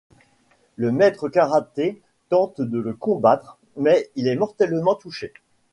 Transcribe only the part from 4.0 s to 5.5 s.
il est mortellement touché.